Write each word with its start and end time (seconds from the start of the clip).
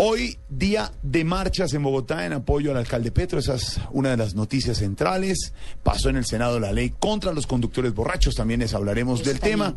Hoy, 0.00 0.38
día 0.48 0.92
de 1.02 1.24
marchas 1.24 1.74
en 1.74 1.82
Bogotá 1.82 2.24
en 2.24 2.32
apoyo 2.32 2.70
al 2.70 2.76
alcalde 2.76 3.10
Petro. 3.10 3.40
Esa 3.40 3.56
es 3.56 3.80
una 3.90 4.10
de 4.10 4.16
las 4.16 4.36
noticias 4.36 4.78
centrales. 4.78 5.52
Pasó 5.82 6.08
en 6.08 6.16
el 6.16 6.24
Senado 6.24 6.60
la 6.60 6.70
ley 6.70 6.94
contra 7.00 7.32
los 7.32 7.48
conductores 7.48 7.92
borrachos. 7.92 8.36
También 8.36 8.60
les 8.60 8.74
hablaremos 8.74 9.24
del 9.24 9.40
tema. 9.40 9.74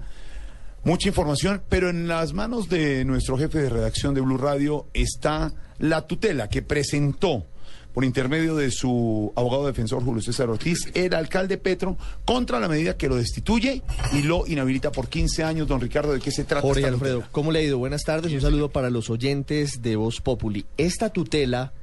Mucha 0.83 1.07
información, 1.07 1.63
pero 1.67 1.89
en 1.89 2.07
las 2.07 2.33
manos 2.33 2.69
de 2.69 3.03
nuestro 3.03 3.35
jefe 3.35 3.63
de 3.63 3.69
redacción 3.69 4.13
de 4.13 4.21
Blue 4.21 4.37
Radio 4.37 4.85
está 4.93 5.53
la 5.79 6.05
tutela 6.05 6.49
que 6.49 6.61
presentó 6.61 7.47
por 7.93 8.05
intermedio 8.05 8.55
de 8.55 8.71
su 8.71 9.33
abogado 9.35 9.67
defensor 9.67 10.03
Julio 10.03 10.21
César 10.21 10.49
Ortiz, 10.49 10.89
el 10.93 11.13
alcalde 11.13 11.57
Petro, 11.57 11.97
contra 12.25 12.59
la 12.59 12.67
medida 12.67 12.97
que 12.97 13.09
lo 13.09 13.15
destituye 13.15 13.81
y 14.13 14.21
lo 14.21 14.47
inhabilita 14.47 14.91
por 14.91 15.09
15 15.09 15.43
años. 15.43 15.67
Don 15.67 15.81
Ricardo, 15.81 16.13
¿de 16.13 16.19
qué 16.19 16.31
se 16.31 16.43
trata? 16.43 16.61
Jorge 16.61 16.85
Alfredo, 16.85 17.15
tutela? 17.17 17.31
¿cómo 17.31 17.51
le 17.51 17.59
ha 17.59 17.63
ido? 17.63 17.77
Buenas 17.77 18.03
tardes, 18.03 18.31
un 18.31 18.41
saludo 18.41 18.69
para 18.69 18.89
los 18.89 19.09
oyentes 19.09 19.81
de 19.81 19.95
Voz 19.95 20.21
Populi. 20.21 20.65
Esta 20.77 21.09
tutela 21.09 21.73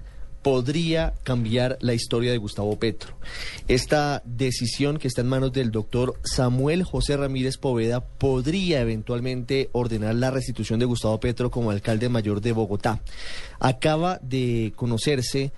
podría 0.42 1.14
cambiar 1.24 1.78
la 1.80 1.95
historia 1.95 2.30
de 2.30 2.39
Gustavo 2.39 2.78
Petro. 2.78 3.14
Esta 3.66 4.23
decisión 4.25 4.98
que 4.98 5.09
está 5.09 5.23
en 5.23 5.28
manos 5.28 5.52
del 5.52 5.70
doctor 5.70 6.14
Samuel 6.23 6.84
José 6.84 7.16
Ramírez 7.16 7.59
Poveda 7.59 8.00
podría 8.00 8.80
eventualmente 8.80 9.69
ordenar 9.73 10.14
la 10.14 10.30
restitución 10.30 10.78
de 10.78 10.86
Gustavo 10.86 11.19
Petro 11.20 11.50
como 11.50 11.70
alcalde 11.70 12.09
mayor 12.09 12.41
de 12.41 12.52
Bogotá. 12.52 13.00
Acaba 13.59 14.20
de 14.23 14.73
conocerse 14.77 15.52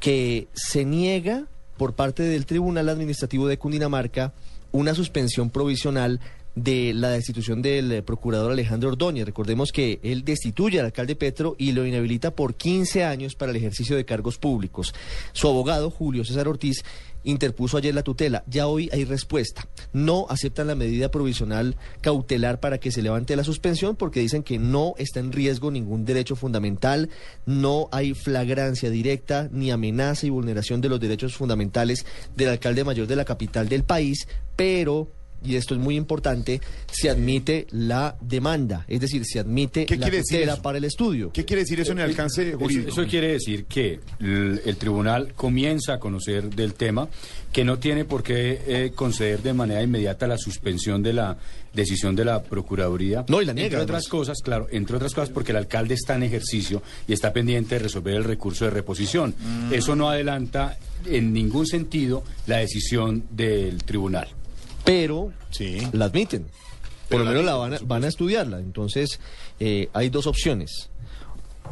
que 0.00 0.48
se 0.54 0.84
niega 0.84 1.46
por 1.76 1.94
parte 1.94 2.22
del 2.22 2.46
Tribunal 2.46 2.88
Administrativo 2.88 3.48
de 3.48 3.58
Cundinamarca 3.58 4.32
una 4.72 4.94
suspensión 4.94 5.50
provisional 5.50 6.20
de 6.56 6.94
la 6.94 7.10
destitución 7.10 7.62
del 7.62 7.92
eh, 7.92 8.02
procurador 8.02 8.50
Alejandro 8.50 8.88
Ordóñez. 8.88 9.26
Recordemos 9.26 9.70
que 9.70 10.00
él 10.02 10.24
destituye 10.24 10.80
al 10.80 10.86
alcalde 10.86 11.14
Petro 11.14 11.54
y 11.58 11.72
lo 11.72 11.86
inhabilita 11.86 12.34
por 12.34 12.54
15 12.54 13.04
años 13.04 13.36
para 13.36 13.50
el 13.50 13.56
ejercicio 13.56 13.94
de 13.94 14.06
cargos 14.06 14.38
públicos. 14.38 14.94
Su 15.32 15.48
abogado, 15.48 15.90
Julio 15.90 16.24
César 16.24 16.48
Ortiz, 16.48 16.82
interpuso 17.24 17.76
ayer 17.76 17.94
la 17.94 18.02
tutela. 18.02 18.42
Ya 18.46 18.68
hoy 18.68 18.88
hay 18.92 19.04
respuesta. 19.04 19.68
No 19.92 20.26
aceptan 20.30 20.68
la 20.68 20.74
medida 20.74 21.10
provisional 21.10 21.76
cautelar 22.00 22.58
para 22.58 22.78
que 22.78 22.90
se 22.90 23.02
levante 23.02 23.36
la 23.36 23.44
suspensión 23.44 23.94
porque 23.96 24.20
dicen 24.20 24.42
que 24.42 24.58
no 24.58 24.94
está 24.96 25.20
en 25.20 25.32
riesgo 25.32 25.70
ningún 25.70 26.04
derecho 26.06 26.36
fundamental, 26.36 27.10
no 27.44 27.88
hay 27.92 28.14
flagrancia 28.14 28.88
directa 28.88 29.48
ni 29.52 29.70
amenaza 29.70 30.26
y 30.26 30.30
vulneración 30.30 30.80
de 30.80 30.88
los 30.88 31.00
derechos 31.00 31.36
fundamentales 31.36 32.06
del 32.34 32.48
alcalde 32.48 32.84
mayor 32.84 33.06
de 33.06 33.16
la 33.16 33.24
capital 33.24 33.68
del 33.68 33.84
país, 33.84 34.26
pero 34.54 35.10
y 35.46 35.56
esto 35.56 35.74
es 35.74 35.80
muy 35.80 35.96
importante, 35.96 36.60
se 36.90 37.08
admite 37.10 37.66
la 37.70 38.16
demanda, 38.20 38.84
es 38.88 39.00
decir, 39.00 39.24
se 39.24 39.38
admite 39.38 39.86
¿Qué 39.86 39.96
la 39.96 40.06
quiere 40.06 40.18
decir 40.18 40.40
eso? 40.42 40.62
para 40.62 40.78
el 40.78 40.84
estudio. 40.84 41.30
¿Qué 41.32 41.44
quiere 41.44 41.62
decir 41.62 41.80
eso 41.80 41.92
en 41.92 41.98
el 42.00 42.04
alcance 42.10 42.48
Eso, 42.48 42.58
jurídico? 42.58 42.88
eso 42.90 43.06
quiere 43.06 43.28
decir 43.32 43.64
que 43.66 44.00
el, 44.20 44.60
el 44.64 44.76
tribunal 44.76 45.32
comienza 45.34 45.94
a 45.94 45.98
conocer 45.98 46.50
del 46.54 46.74
tema, 46.74 47.08
que 47.52 47.64
no 47.64 47.78
tiene 47.78 48.04
por 48.04 48.22
qué 48.22 48.60
eh, 48.66 48.92
conceder 48.94 49.42
de 49.42 49.54
manera 49.54 49.82
inmediata 49.82 50.26
la 50.26 50.36
suspensión 50.36 51.02
de 51.02 51.12
la 51.14 51.38
decisión 51.72 52.14
de 52.16 52.24
la 52.24 52.42
Procuraduría. 52.42 53.24
No, 53.28 53.40
y 53.40 53.44
la 53.44 53.52
niega, 53.52 53.66
Entre 53.66 53.80
otras 53.80 54.04
además. 54.04 54.08
cosas, 54.10 54.38
claro, 54.42 54.66
entre 54.70 54.96
otras 54.96 55.14
cosas 55.14 55.30
porque 55.30 55.52
el 55.52 55.58
alcalde 55.58 55.94
está 55.94 56.14
en 56.16 56.22
ejercicio 56.22 56.82
y 57.06 57.12
está 57.12 57.32
pendiente 57.32 57.74
de 57.76 57.80
resolver 57.80 58.14
el 58.14 58.24
recurso 58.24 58.64
de 58.64 58.70
reposición. 58.70 59.34
Mm. 59.38 59.74
Eso 59.74 59.94
no 59.96 60.08
adelanta 60.10 60.78
en 61.06 61.32
ningún 61.32 61.66
sentido 61.66 62.24
la 62.46 62.58
decisión 62.58 63.24
del 63.30 63.84
tribunal. 63.84 64.28
Pero 64.86 65.32
Sí. 65.50 65.86
la 65.92 66.06
admiten. 66.06 66.44
Por 66.44 66.52
Pero 67.08 67.18
lo 67.20 67.24
la 67.26 67.30
menos 67.32 67.44
la 67.44 67.54
van 67.54 67.74
a, 67.74 67.78
por 67.78 67.86
van 67.88 68.04
a 68.04 68.08
estudiarla. 68.08 68.58
Entonces, 68.60 69.20
eh, 69.60 69.88
hay 69.92 70.08
dos 70.08 70.26
opciones. 70.26 70.88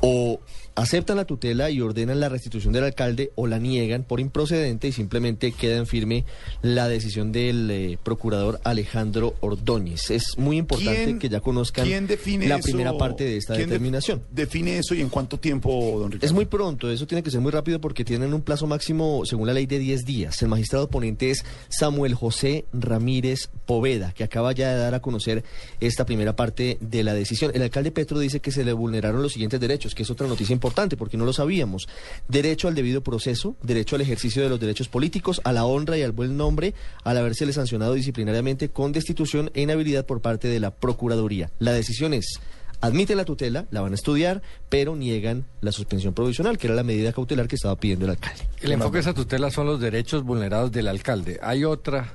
O 0.02 0.40
aceptan 0.76 1.16
la 1.16 1.24
tutela 1.24 1.70
y 1.70 1.80
ordenan 1.80 2.18
la 2.20 2.28
restitución 2.28 2.72
del 2.72 2.84
alcalde 2.84 3.30
o 3.36 3.46
la 3.46 3.58
niegan 3.58 4.02
por 4.02 4.18
improcedente 4.20 4.88
y 4.88 4.92
simplemente 4.92 5.52
queda 5.52 5.76
en 5.76 5.86
firme 5.86 6.24
la 6.62 6.88
decisión 6.88 7.30
del 7.30 7.70
eh, 7.70 7.98
procurador 8.02 8.60
Alejandro 8.64 9.34
Ordóñez. 9.40 10.10
Es 10.10 10.36
muy 10.36 10.56
importante 10.58 11.04
¿Quién- 11.04 11.18
que 11.20 11.28
ya 11.28 11.40
conozcan 11.40 11.86
quién 11.86 12.06
define 12.06 12.48
la 12.48 12.56
eso? 12.56 12.64
primera 12.64 12.96
parte 12.98 13.24
de 13.24 13.36
esta 13.36 13.54
¿Quién 13.54 13.68
de- 13.68 13.74
determinación. 13.74 14.22
define 14.32 14.78
eso 14.78 14.94
y 14.94 15.00
en 15.00 15.08
cuánto 15.10 15.38
tiempo, 15.38 15.70
don 16.00 16.10
Ricardo? 16.10 16.26
Es 16.26 16.32
muy 16.32 16.44
pronto, 16.46 16.90
eso 16.90 17.06
tiene 17.06 17.22
que 17.22 17.30
ser 17.30 17.40
muy 17.40 17.52
rápido 17.52 17.80
porque 17.80 18.04
tienen 18.04 18.34
un 18.34 18.42
plazo 18.42 18.66
máximo, 18.66 19.22
según 19.24 19.46
la 19.46 19.52
ley, 19.54 19.66
de 19.66 19.78
10 19.78 20.04
días. 20.04 20.42
El 20.42 20.48
magistrado 20.48 20.88
ponente 20.90 21.30
es 21.30 21.44
Samuel 21.68 22.14
José 22.14 22.64
Ramírez 22.72 23.48
Poveda, 23.66 24.12
que 24.12 24.24
acaba 24.24 24.52
ya 24.52 24.72
de 24.72 24.78
dar 24.78 24.94
a 24.94 25.00
conocer 25.00 25.44
esta 25.80 26.04
primera 26.04 26.34
parte 26.34 26.78
de 26.80 27.02
la 27.04 27.14
decisión. 27.14 27.52
El 27.54 27.62
alcalde 27.62 27.90
Petro 27.92 28.18
dice 28.18 28.40
que 28.40 28.50
se 28.50 28.64
le 28.64 28.72
vulneraron 28.72 29.22
los 29.22 29.32
siguientes 29.32 29.60
derechos, 29.60 29.94
que 29.94 30.02
es 30.02 30.10
otra 30.10 30.26
noticia 30.26 30.52
importante 30.64 30.96
porque 30.96 31.18
no 31.18 31.26
lo 31.26 31.32
sabíamos. 31.34 31.86
Derecho 32.26 32.68
al 32.68 32.74
debido 32.74 33.02
proceso, 33.02 33.54
derecho 33.62 33.96
al 33.96 34.02
ejercicio 34.02 34.42
de 34.42 34.48
los 34.48 34.58
derechos 34.58 34.88
políticos, 34.88 35.42
a 35.44 35.52
la 35.52 35.66
honra 35.66 35.98
y 35.98 36.02
al 36.02 36.12
buen 36.12 36.38
nombre, 36.38 36.72
al 37.04 37.18
habérsele 37.18 37.52
sancionado 37.52 37.92
disciplinariamente 37.92 38.70
con 38.70 38.92
destitución 38.92 39.50
e 39.52 39.60
inhabilidad 39.60 40.06
por 40.06 40.22
parte 40.22 40.48
de 40.48 40.60
la 40.60 40.70
Procuraduría. 40.70 41.50
La 41.58 41.72
decisión 41.72 42.14
es... 42.14 42.40
Admiten 42.80 43.16
la 43.16 43.24
tutela, 43.24 43.66
la 43.70 43.80
van 43.80 43.92
a 43.92 43.94
estudiar, 43.94 44.42
pero 44.68 44.94
niegan 44.94 45.46
la 45.62 45.72
suspensión 45.72 46.12
provisional, 46.12 46.58
que 46.58 46.66
era 46.66 46.76
la 46.76 46.82
medida 46.82 47.14
cautelar 47.14 47.48
que 47.48 47.54
estaba 47.54 47.76
pidiendo 47.76 48.04
el 48.04 48.10
alcalde. 48.10 48.46
El 48.60 48.72
enfoque 48.72 48.98
de 48.98 49.00
esa 49.00 49.14
tutela 49.14 49.50
son 49.50 49.66
los 49.66 49.80
derechos 49.80 50.22
vulnerados 50.22 50.70
del 50.70 50.88
alcalde. 50.88 51.38
Hay 51.42 51.64
otra 51.64 52.12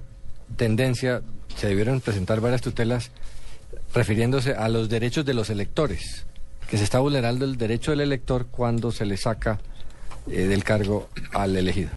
tendencia, 0.57 1.23
se 1.57 1.67
debieron 1.67 2.01
presentar 2.01 2.39
varias 2.39 2.61
tutelas 2.61 3.09
refiriéndose 3.95 4.53
a 4.53 4.69
los 4.69 4.89
derechos 4.89 5.25
de 5.25 5.33
los 5.33 5.49
electores, 5.49 6.25
que 6.69 6.77
se 6.77 6.83
está 6.83 6.99
vulnerando 6.99 7.45
el 7.45 7.57
derecho 7.57 7.91
del 7.91 8.01
elector 8.01 8.47
cuando 8.47 8.91
se 8.91 9.05
le 9.05 9.17
saca 9.17 9.59
eh, 10.27 10.45
del 10.45 10.63
cargo 10.63 11.09
al 11.33 11.57
elegido. 11.57 11.89